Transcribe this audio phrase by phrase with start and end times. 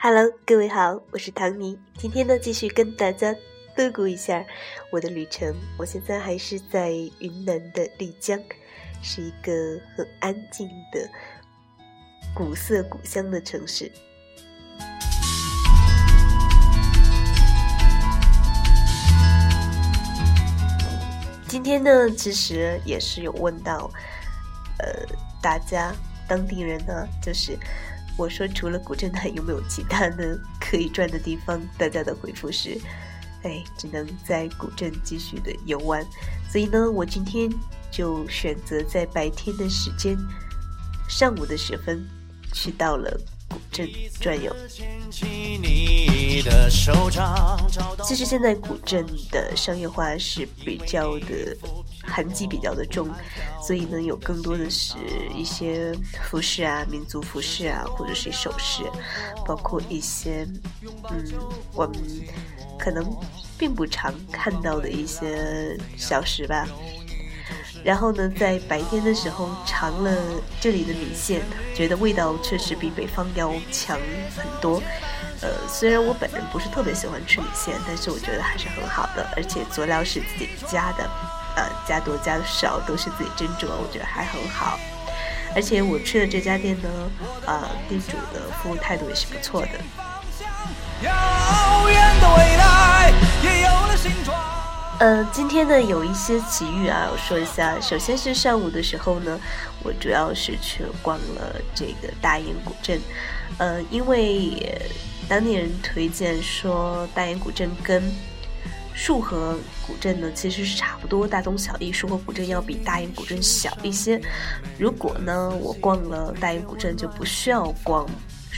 [0.00, 1.76] Hello，各位好，我是唐尼。
[1.96, 3.34] 今天呢，继续跟大家
[3.76, 4.44] 叨咕一下
[4.92, 5.52] 我的旅程。
[5.76, 8.40] 我现在还是在云南的丽江，
[9.02, 9.52] 是一个
[9.96, 11.10] 很安静的
[12.32, 13.90] 古色古香的城市。
[21.48, 23.90] 今天呢，其实也是有问到，
[24.78, 25.04] 呃，
[25.42, 25.92] 大家
[26.28, 27.58] 当地人呢，就是
[28.18, 31.58] 我说除了古镇还有没有其他的可以转的地方？
[31.78, 32.76] 大家的回复是，
[33.44, 36.04] 哎，只能在古镇继续的游玩。
[36.50, 37.48] 所以呢，我今天
[37.92, 40.18] 就选择在白天的时间，
[41.08, 42.04] 上午的时分，
[42.52, 43.16] 去到了。
[43.48, 43.88] 古镇
[44.20, 44.54] 转悠。
[48.04, 51.56] 其实现在古镇的商业化是比较的
[52.04, 53.08] 痕迹比较的重，
[53.60, 54.96] 所以呢，有更多的是
[55.34, 55.92] 一些
[56.30, 58.84] 服饰啊、民族服饰啊，或者是首饰，
[59.44, 60.46] 包括一些
[61.10, 61.24] 嗯，
[61.72, 61.96] 我们
[62.78, 63.04] 可能
[63.58, 66.68] 并不常看到的一些小食吧。
[67.84, 70.12] 然后呢，在白天的时候尝了
[70.60, 71.40] 这里的米线，
[71.74, 73.98] 觉得味道确实比北方要强
[74.36, 74.82] 很多。
[75.40, 81.08] 呃，虽然我本人不是特别喜欢吃米线，但是我觉得还是很好的，而且佐料是自己加的，
[81.54, 84.78] 呃，加多加少都是自己斟酌，我觉得还很好。
[85.54, 86.88] 而且我吃的这家店呢，
[87.46, 89.68] 呃，店主的服务态度也是不错的。
[91.02, 93.12] 遥远的未来
[93.44, 94.47] 也有了形状。
[94.98, 97.80] 呃，今天呢有一些奇遇啊，我说一下。
[97.80, 99.38] 首先是上午的时候呢，
[99.84, 103.00] 我主要是去逛了这个大研古镇，
[103.58, 104.76] 呃，因为
[105.28, 108.02] 当地人推荐说大研古镇跟
[108.92, 111.92] 束河古镇呢其实是差不多，大同小异。
[111.92, 114.20] 束河古镇要比大研古镇小一些。
[114.80, 118.04] 如果呢我逛了大研古镇，就不需要逛。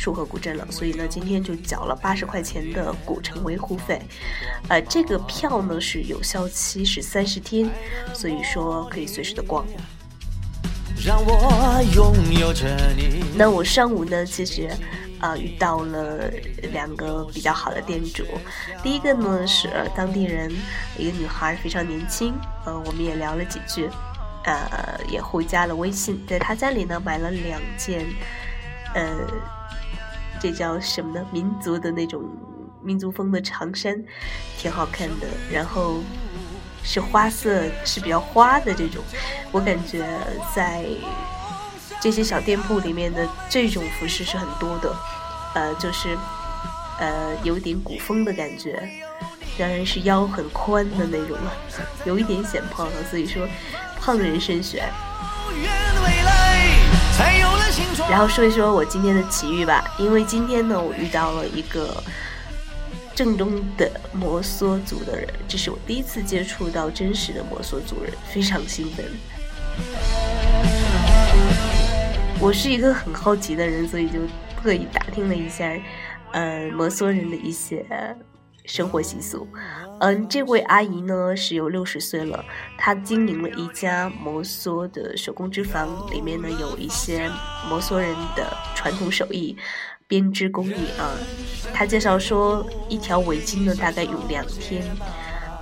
[0.00, 4.00] 束河古镇了，所以呢，今天就缴了八十块钱的古城维护费。
[4.68, 7.68] 呃，这个票呢是有效期是三十天，
[8.14, 9.62] 所以说可以随时的逛。
[11.04, 13.22] 让我拥有着你。
[13.36, 14.70] 那我上午呢，其实
[15.18, 16.30] 啊遇到了
[16.72, 18.24] 两个比较好的店主。
[18.82, 20.50] 第一个呢是当地人，
[20.96, 22.32] 一个女孩非常年轻，
[22.64, 23.86] 呃，我们也聊了几句，
[24.44, 28.06] 呃，也互加了微信，在她家里呢买了两件，
[28.94, 29.04] 呃。
[30.40, 31.26] 这叫什么呢？
[31.30, 32.24] 民族的那种
[32.82, 34.02] 民族风的长衫，
[34.58, 35.26] 挺好看的。
[35.52, 36.00] 然后
[36.82, 39.04] 是花色，是比较花的这种。
[39.52, 40.06] 我感觉
[40.54, 40.84] 在
[42.00, 44.96] 这些小店铺里面的这种服饰是很多的，
[45.54, 46.16] 呃，就是
[46.98, 48.82] 呃有点古风的感觉。
[49.58, 51.52] 当然是腰很宽的那种了，
[52.06, 53.46] 有一点显胖了，所以说
[54.00, 54.88] 胖人慎选。
[58.08, 62.02] 然后说一说我今天的奇遇吧，因为今天呢，我遇到了一个
[63.14, 69.04] 正宗的摩梭族的人，这是我第一次接触到真实的摩梭族人，非常兴奋。
[72.40, 74.18] 我是一个很好奇的人，所以就
[74.60, 75.72] 特意打听了一下，
[76.32, 77.84] 呃，摩梭人的一些。
[78.64, 79.46] 生活习俗，
[80.00, 82.44] 嗯，这位阿姨呢是有六十岁了，
[82.78, 87.30] 她经营了一家摩梭的手工织坊，里面呢有一些
[87.68, 89.56] 摩梭人的传统手艺
[90.06, 91.16] 编织工艺啊。
[91.72, 94.84] 她介绍说，一条围巾呢大概用两天。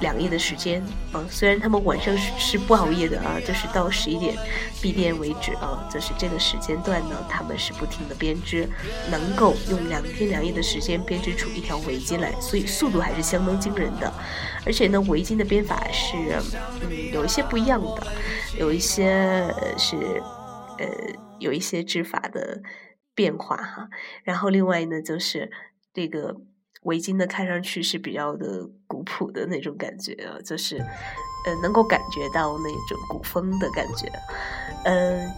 [0.00, 0.82] 两夜的时间，
[1.12, 4.36] 啊，虽然他们晚上是是不熬夜的啊，就是到十一点
[4.82, 8.68] 闭店为止啊，就是这个时间段呢，他们是不停的编织，
[9.10, 14.12] 能够用两天两夜的时间编织出一条围巾来，所以速度还是相当惊人的。
[14.66, 16.16] 而且呢，围巾的编法是，
[16.82, 18.06] 嗯，有一些不一样的，
[18.58, 19.46] 有一些
[19.78, 19.96] 是，
[20.78, 20.86] 呃，
[21.38, 22.60] 有一些织法的
[23.14, 23.88] 变化哈。
[24.24, 25.50] 然后另外呢，就是
[25.92, 26.36] 这个。
[26.84, 34.10] 围巾呢，看上去是比较的古朴的那种感觉啊，就是，呃，能够感觉到那种古风的感觉。
[34.84, 35.30] 嗯，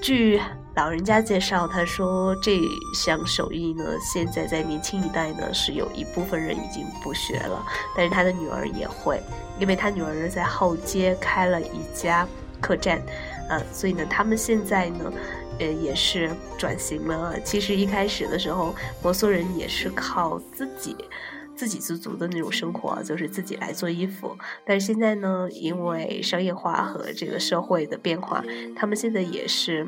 [0.00, 0.40] 据
[0.74, 2.60] 老人家介绍，他说这
[2.94, 7.64] 项手艺呢，现在在年轻一代呢，是有一部分人已经不学了，
[7.96, 9.20] 但是他的女儿也会，
[9.58, 12.28] 因为他女儿在后街开了一家
[12.60, 13.02] 客栈，
[13.48, 15.12] 啊，所以呢，他们现在呢。
[15.70, 17.38] 也是转型了。
[17.40, 20.96] 其实一开始的时候，摩梭人也是靠自己、
[21.54, 24.34] 自给自足的那种生活，就是自己来做衣服。
[24.64, 28.42] 但是现在呢，因为商业化和这个社会的变化，
[28.74, 29.86] 他们现在也是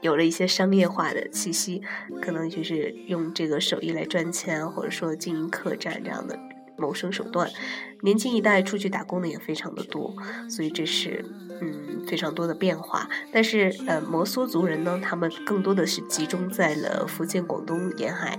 [0.00, 1.82] 有了一些商业化的气息，
[2.20, 6.38] 可能就是用这个手艺来赚钱，或者说经营客栈这样的
[6.76, 7.48] 谋生手段。
[8.02, 10.14] 年轻一代出去打工的也非常的多，
[10.48, 11.24] 所以这是。
[11.60, 18.38] 嗯，非常多的变化，但是呃，摩梭族人呢，他们更多的是集中在了福建、广东沿海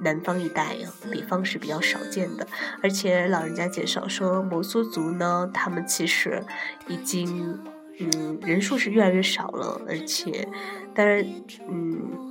[0.00, 0.76] 南方一带，
[1.10, 2.46] 北方是比较少见的。
[2.82, 6.42] 而且老人家介绍说，摩梭族呢，他们其实
[6.86, 7.58] 已经
[7.98, 10.48] 嗯人数是越来越少了，而且
[10.94, 11.24] 当然
[11.68, 12.27] 嗯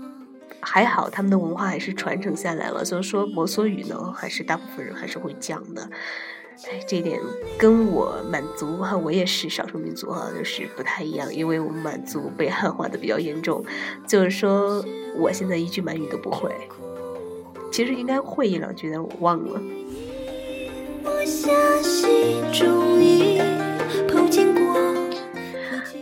[0.62, 2.84] 还好，他们的文化还是传承下来了。
[2.84, 5.90] 所以说摩梭语呢，还是大部分人还是会讲的。
[6.72, 7.20] 哎，这点
[7.58, 13.64] 跟我满族哈，我也是少数民族哈，就是不太一样，因为我们满族被汉化的比较严重，
[14.08, 14.84] 就是说
[15.16, 16.52] 我现在一句满语都不会，
[17.72, 19.62] 其实应该会一两句，但我忘了。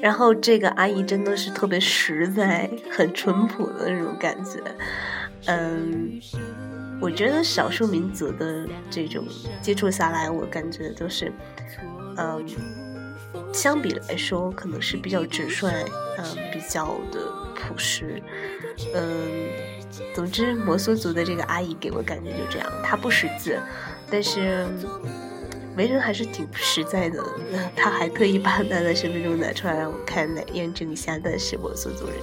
[0.05, 4.61] 然后这个阿姨真的是特别实在，很淳朴的那种感觉，
[5.47, 6.21] 嗯。
[7.01, 9.25] 我觉得少数民族的这种
[9.61, 11.29] 接触下来，我感觉都是，
[12.15, 12.47] 嗯，
[13.51, 15.67] 相比来说可能是比较直率，
[16.17, 16.23] 嗯，
[16.53, 17.19] 比较的
[17.53, 18.23] 朴实，
[18.93, 19.49] 嗯，
[20.13, 23.59] 总之摩梭族的这个阿姨给我感觉就这样，她不识字，
[24.09, 24.65] 但是
[25.75, 27.23] 为人还是挺实在的，
[27.75, 32.15] 他还特意把他的身份证拿出来让我看，来验证一下他是我所族人。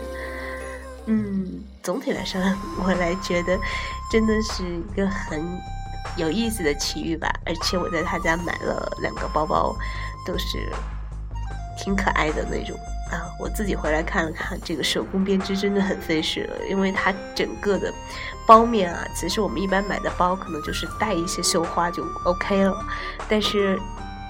[1.06, 2.40] 嗯，总体来说，
[2.84, 3.58] 我来觉得
[4.10, 5.44] 真的是一个很
[6.16, 7.28] 有意思的奇遇吧。
[7.44, 9.76] 而且我在他家买了两个包包，
[10.26, 10.70] 都是
[11.82, 12.78] 挺可爱的那种
[13.10, 13.28] 啊。
[13.38, 17.92] 我自己回来看了看，这个手工编织真的很费时，因为它整个的
[18.46, 22.86] 包面啊，其实我们一般买的包可能就是带一些绣花就 OK 了，
[23.28, 23.78] 但是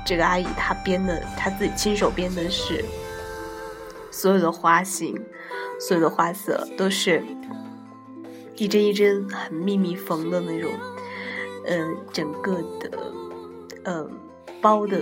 [0.07, 2.83] 这个阿姨她编的，她自己亲手编的是
[4.11, 5.23] 所有的花型。
[5.81, 7.25] 所有的花色都是
[8.55, 10.71] 一针一针很密密缝的那种，
[11.67, 13.13] 嗯，整个的，
[13.83, 14.09] 嗯，
[14.61, 15.01] 包的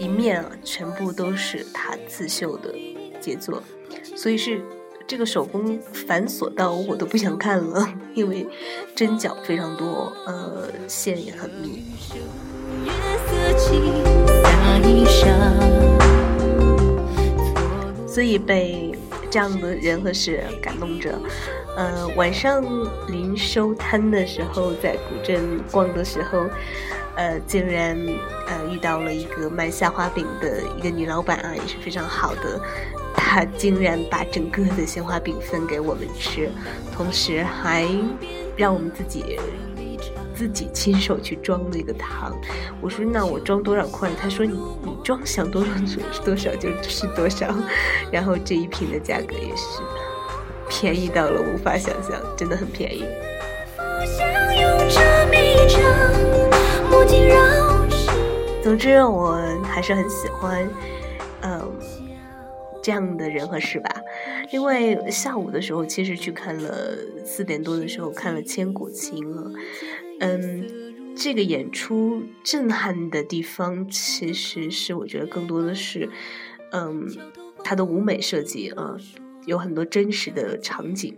[0.00, 2.74] 一面啊，全部都是他刺绣的
[3.20, 3.62] 杰作，
[4.16, 4.62] 所以是
[5.06, 8.48] 这个手工繁琐到我都不想看了，因为
[8.96, 11.84] 针脚非常多，呃，线也很密。
[18.08, 18.98] 所以被。
[19.32, 21.16] 这样的人和事感动着，
[21.76, 22.64] 呃，晚上
[23.06, 26.46] 临收摊的时候，在古镇逛的时候，
[27.20, 27.94] 呃，竟然
[28.46, 32.58] 呃遇到了一个卖虾花饼的一个女老板啊，也是非常好的，
[33.14, 36.50] 她竟然把整个的鲜花饼分给我们吃，
[36.96, 37.86] 同时还
[38.56, 39.38] 让我们自己。
[40.34, 42.34] 自己亲手去装那个糖，
[42.80, 44.10] 我说那我装多少块？
[44.18, 47.54] 她说你你装想多少就多少就是多少，
[48.10, 49.82] 然后这一瓶的价格也是
[50.70, 53.04] 便宜到了无法想象，真的很便宜。
[58.62, 60.68] 总之我还是很喜欢，
[61.40, 61.72] 嗯，
[62.82, 63.90] 这样的人和事吧。
[64.52, 69.50] 因为下午的时候其实去看了，四点多的时候看了《千古情》了。
[70.20, 76.08] 嗯，这个演出震撼的地方，其实是我觉得更多的是，
[76.72, 77.08] 嗯，
[77.64, 78.96] 它的舞美设计啊，
[79.46, 81.16] 有很多真实的场景，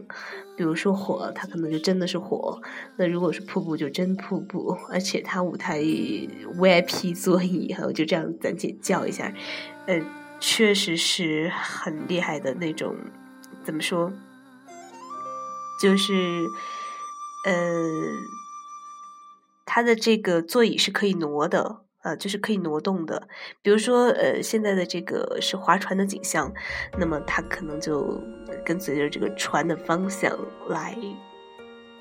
[0.56, 2.60] 比如说火，它可能就真的是火；
[2.96, 4.76] 那如果是瀑布，就真瀑布。
[4.90, 9.32] 而且它舞台 VIP 座椅，还有就这样暂且叫一下，
[9.86, 10.00] 呃，
[10.40, 12.94] 确实是很厉害的那种，
[13.64, 14.12] 怎么说？
[15.80, 16.12] 就是，
[17.46, 17.52] 呃。
[19.64, 23.28] 它的这个座椅是可以挪的，呃，就是可以挪动的。
[23.62, 26.52] 比如说，呃，现在的这个是划船的景象，
[26.98, 28.20] 那么它可能就
[28.64, 30.36] 跟随着这个船的方向
[30.68, 30.96] 来，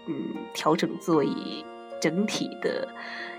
[0.08, 1.64] 嗯，调整座椅
[2.00, 2.88] 整体的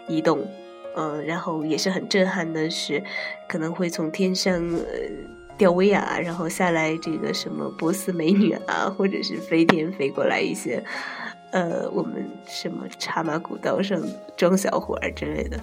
[0.08, 0.46] 移动。
[0.94, 3.02] 嗯，然后也是很震撼的是，
[3.48, 4.84] 可能会从天上呃
[5.56, 10.84] 吊威亚，然后下来这个什么波斯美女啊，或者是飞天飞过来一些。
[11.52, 14.02] 呃，我们什么茶马古道上
[14.36, 15.60] 装小伙儿之类的，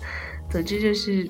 [0.50, 1.28] 总之就是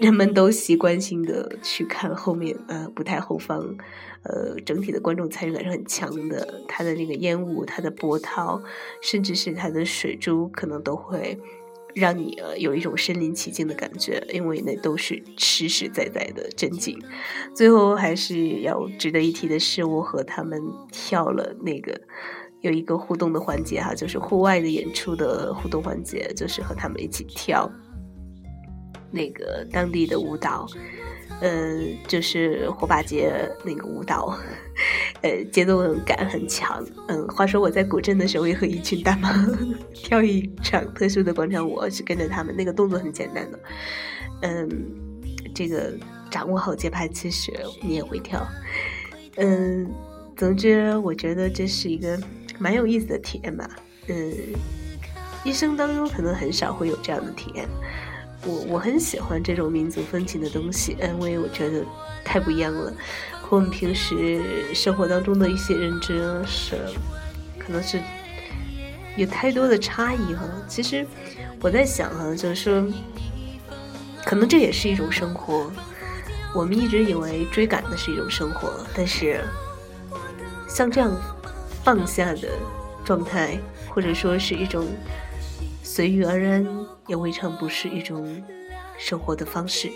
[0.00, 3.76] 人们都习惯性的去看后面，呃，舞台后方，
[4.22, 6.62] 呃，整体的观众参与感是很强的。
[6.66, 8.62] 它的那个烟雾，它的波涛，
[9.02, 11.38] 甚至是它的水珠，可能都会
[11.94, 16.98] 让你呃有一种身临其境的感觉，因为那都是实实在在的真景。
[17.54, 20.60] 最后还是要值得一提的是，我和他们
[20.90, 22.00] 跳了那个。
[22.64, 27.70] 有一个互动的环节哈，就是户外的演出的互动环节，就是和他们一起跳
[29.10, 30.66] 那个当地的舞蹈，
[31.42, 33.30] 嗯，就是火把节
[33.66, 34.34] 那个舞蹈，
[35.20, 36.82] 呃，节奏感很强。
[37.08, 39.30] 嗯，话说我在古镇的时候也和一群大妈
[39.92, 43.58] 跳一场特殊的广场舞，是跟着他们，那个动作很简单的。
[44.40, 44.70] 嗯，
[45.54, 45.92] 这个
[46.30, 47.52] 掌握好节拍，其实
[47.82, 48.42] 你也会跳。
[49.36, 49.92] 嗯，
[50.34, 52.18] 总之我觉得这是一个。
[52.58, 53.68] 蛮有意思的体验吧，
[54.08, 54.32] 嗯，
[55.44, 57.68] 一生当中可能很少会有这样的体验。
[58.46, 61.84] 我我很喜欢这种民族风情的东西，因为我觉得
[62.22, 62.92] 太不一样了，
[63.40, 66.76] 和我们平时生活当中的一些认知是，
[67.58, 67.98] 可能是
[69.16, 70.44] 有太多的差异哈。
[70.68, 71.06] 其实
[71.60, 72.86] 我在想哈，就是说，
[74.26, 75.72] 可能这也是一种生活。
[76.54, 79.42] 我们一直以为追赶的是一种生活，但是
[80.68, 81.10] 像这样
[81.84, 82.48] 放下的
[83.04, 83.58] 状态，
[83.90, 84.86] 或者说是一种
[85.82, 86.66] 随遇而安，
[87.06, 88.42] 也未尝不是一种
[88.96, 89.90] 生活的方式。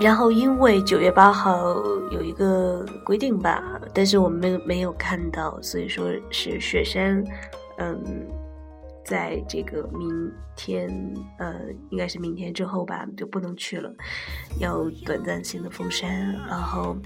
[0.00, 1.76] 然后，因为九月八号
[2.10, 3.62] 有一个规定吧，
[3.94, 7.24] 但是我们没没有看到，所以说是雪山，
[7.78, 8.43] 嗯。
[9.04, 10.88] 在这个明天，
[11.38, 13.92] 呃，应该是明天之后吧，就不能去了，
[14.58, 16.32] 要短暂性的封山。
[16.48, 16.96] 然后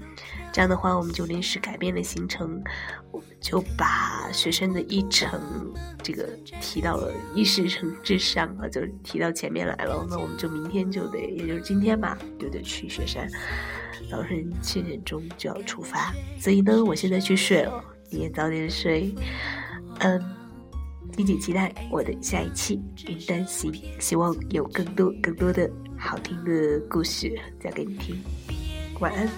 [0.53, 2.63] 这样的话，我们就临时改变了行程，
[3.11, 6.29] 我们就把雪山的议程这个
[6.61, 10.07] 提到了一时程之上啊，就提到前面来了。
[10.09, 13.27] 那我们就明天就得，也就是今天吧，就得去雪山，
[14.09, 16.13] 早晨七点钟就要出发。
[16.39, 19.13] 所以呢，我现在去睡了，你也早点睡，
[19.99, 20.38] 嗯。
[21.19, 28.15] 敬请期待我的下一期《云端行》，希望有更多更多的好听的故事讲给你听。
[29.01, 29.29] 晚安。